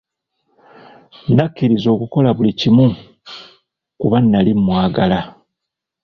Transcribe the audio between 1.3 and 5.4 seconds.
Nakkiriza okukola buli kimu kuba nnali mwagala.